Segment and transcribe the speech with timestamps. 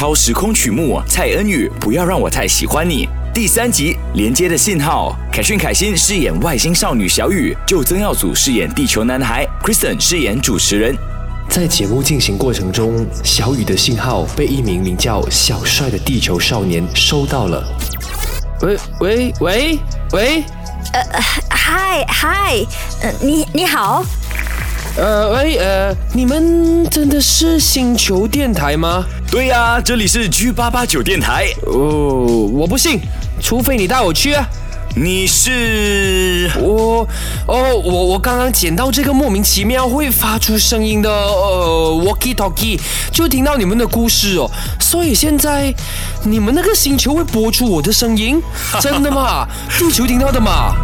[0.00, 3.06] 超时空曲目蔡恩宇，不要让我太喜欢你。
[3.34, 10.96] 第三集连接的信号，凯旋凯欣饰演外星少女小雨，就曾耀祖饰演地球男孩，Kristen 饰演主持人。
[11.50, 17.62] 在节目进行过程中，小雨的信号被一名名叫小帅的地球少年收到了。
[18.62, 19.78] 喂喂喂
[20.12, 20.44] 喂，
[20.94, 21.20] 呃，
[21.50, 22.66] 嗨嗨，
[23.02, 24.02] 呃，你你好，
[24.96, 29.04] 呃喂呃，你们真的是星球电台吗？
[29.30, 31.46] 对呀、这里是 G 八八九电台。
[31.66, 33.00] 哦，我不信，
[33.40, 34.44] 除非你带我去啊。
[34.96, 36.50] 你是？
[36.58, 37.06] 我
[37.46, 42.76] 哦，我我刚刚捡到这个莫名其妙会发出声音的呃 walkie talkie，
[43.12, 45.72] 就听到你们的故事哦，所以现在
[46.24, 48.42] 你们那个星球会播出我的声音，
[48.82, 49.46] 真的吗？
[49.78, 50.74] 地球听到的吗？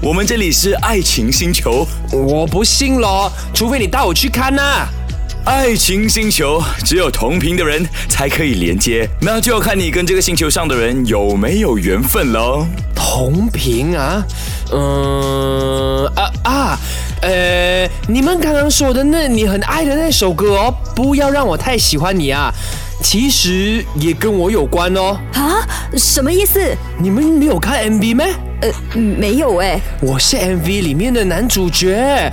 [0.00, 1.86] 我们这里是爱情星球。
[2.12, 4.86] 我不信咯，除非你带我去看呐、
[5.44, 12.64] 爱情星球只有同频的人才可以连接，那就要看你跟这个星球上的人有没有缘分喽。
[12.94, 14.24] 同频啊，
[14.72, 16.78] 嗯啊啊，
[17.22, 22.52] 呃，你们刚刚说的那你很爱的那首歌哦，不要让我太喜欢你啊，
[23.02, 25.18] 其实也跟我有关哦。
[25.34, 25.66] 啊，
[25.98, 26.60] 什么意思？
[27.00, 28.32] 你们没有看 MV 咩？
[28.60, 32.32] 呃，没有哎，我是 MV 里面的男主角。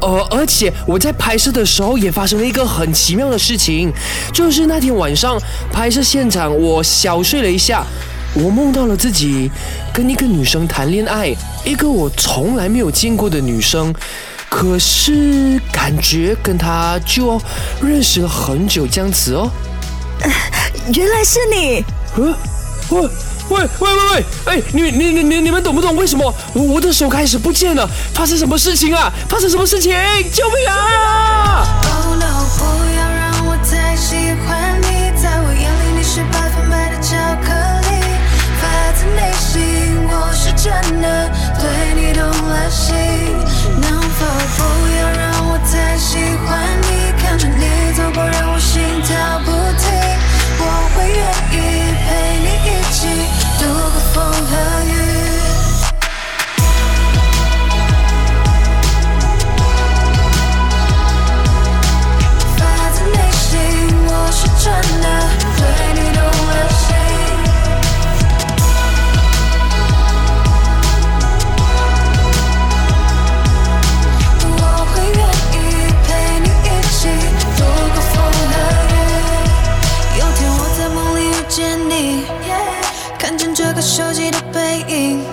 [0.00, 3.92] 呃，而且我在拍摄的时候也发生了一个很奇妙的事情，
[4.32, 5.36] 就是那天晚上
[5.72, 7.84] 拍摄现场，我小睡了一下，
[8.34, 9.50] 我梦到了自己
[9.92, 13.92] 跟一个女生谈恋爱，一个我从来没有见过的女生，
[14.48, 17.40] 可是感觉跟她就
[17.82, 19.50] 认识了很久这样子哦。
[20.94, 21.84] 原来是你。
[23.50, 27.88] 喂喂喂喂，哎，你你你你你们懂不懂为什么我我的手开始不见了？
[28.14, 29.12] 发生什么事情啊？
[29.28, 29.92] 发生什么事情？
[30.32, 31.66] 救命啊！
[83.77, 85.23] 个熟悉的背影，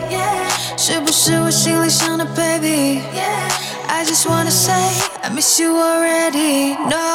[0.76, 4.74] 是不是我心里想的 baby？I just wanna say
[5.22, 6.76] I miss you already.
[6.88, 7.13] No，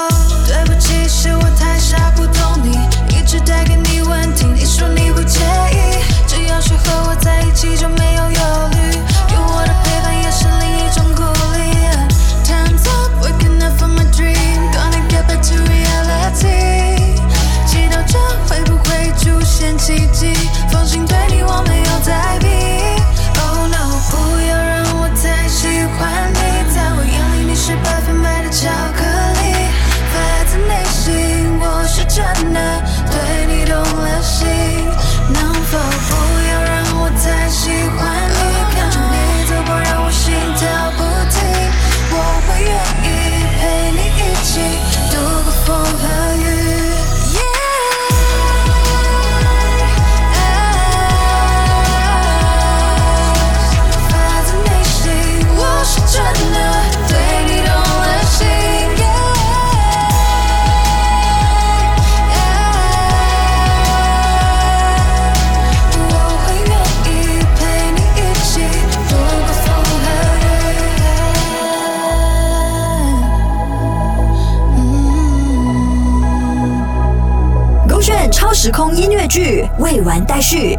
[78.31, 80.79] 超时空音乐剧未完待续，